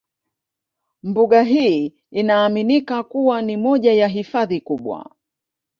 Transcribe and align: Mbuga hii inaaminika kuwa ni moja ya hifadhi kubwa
Mbuga 1.03 1.41
hii 1.41 1.93
inaaminika 2.11 3.03
kuwa 3.03 3.41
ni 3.41 3.57
moja 3.57 3.93
ya 3.93 4.07
hifadhi 4.07 4.61
kubwa 4.61 5.15